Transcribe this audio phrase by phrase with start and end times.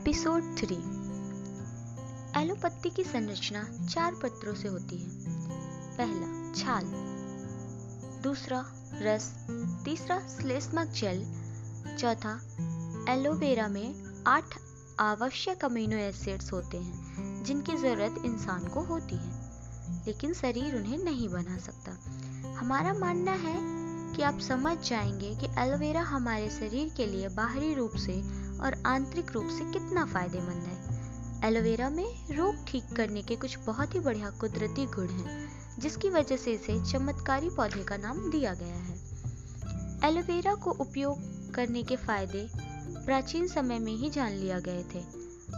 [0.00, 0.74] Episode three.
[2.42, 5.08] एलोपत्ती की संरचना चार पत्रों से होती है।
[5.96, 6.84] पहला, छाल।
[8.22, 8.64] दूसरा,
[8.94, 9.46] रस।
[9.84, 11.22] तीसरा, श्लेष्मक जेल।
[11.96, 12.40] चौथा,
[13.08, 13.94] एलोवेरा में
[14.26, 14.58] आठ
[15.00, 19.50] आवश्यक अमीनो एसिड्स होते हैं, जिनकी ज़रूरत इंसान को होती है।
[20.06, 21.92] लेकिन शरीर उन्हें नहीं बना सकता।
[22.58, 23.58] हमारा मानना है
[24.16, 29.32] कि आप समझ जाएँगे कि एलोवेरा हमारे शरीर के लिए बाहरी रूप से और आंतरिक
[29.32, 34.30] रूप से कितना फ़ायदेमंद है। एलोवेरा में रोग ठीक करने के कुछ बहुत ही बढ़िया
[34.30, 38.98] कुदरती गुण हैं, जिसकी वजह से इसे चमत्कारी पौधे का नाम दिया गया है।
[40.04, 42.48] एलोवेरा को उपयोग करने के फ़ायदे
[43.06, 45.02] प्राचीन समय में ही जान लिया गए थे।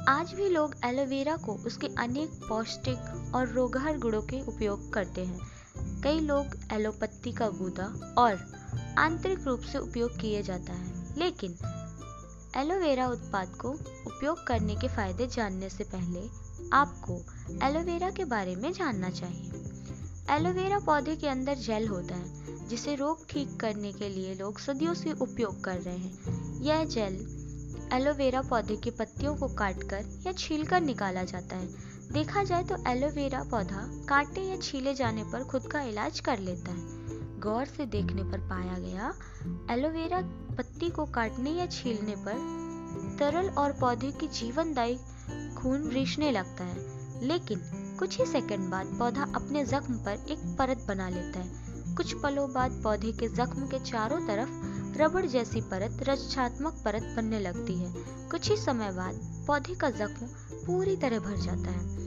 [0.09, 6.00] आज भी लोग एलोवेरा को उसके अनेक पौष्टिक और रोगहर गुणों के उपयोग करते हैं।
[6.03, 7.84] कई लोग एलोपत्ती का गूदा
[8.19, 8.39] और
[8.98, 11.56] आंतरिक रूप से उपयोग किए जाता है, लेकिन
[12.56, 13.69] एलोवेरा उत्पाद को
[14.06, 16.20] उपयोग करने के फ़ायदे जानने से पहले
[16.72, 17.14] आपको
[17.67, 19.61] एलोवेरा के बारे में जानना चाहिए।
[20.31, 24.95] एलोवेरा पौधे के अंदर जेल होता है, जिसे रोग ठीक करने के लिए लोग सदियों
[24.95, 27.14] से उपयोग कर रहे हैं। यह जेल
[27.92, 31.67] एलोवेरा पौधे की पत्तियों को काटकर या छीलकर निकाला जाता है।
[32.12, 36.73] देखा जाए तो एलोवेरा पौधा काटे या छीले जाने पर खुद का इलाज कर लेता
[36.73, 37.02] है।
[37.43, 39.15] गौर से देखने पर पाया गया।
[39.71, 40.21] एलोवेरा
[40.55, 42.62] पत्ती को काटने या छीलने पर
[43.19, 44.97] तरल और पौधे की जीवनदायी
[45.57, 47.61] खून रिश्ने लगता है। लेकिन
[47.98, 51.63] कुछ ही सेकंड बाद पौधा अपने जख्म पर एक परत बना लेता है।
[51.95, 54.48] कुछ पलों बाद पौधे के जख्म के चारों तरफ़
[55.03, 57.95] रबड़ जैसी परत रक्षात्मक परत बनने लगती है।
[58.31, 60.27] कुछ ही समय बाद पौधे का जख्म
[60.67, 62.03] पूरी तरह भर जाता है।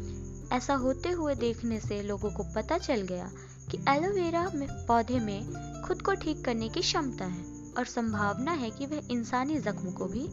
[0.58, 3.32] ऐसा होते हुए देखने से लोगों को पता चल गया
[3.76, 7.44] कि एलोवेरा में पौधे में खुद को ठीक करने की क्षमता है
[7.78, 10.28] और संभावना है कि वह इंसानी जख्म को भी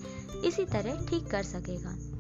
[0.49, 2.12] इसी तरह ठीक कर सकेगा।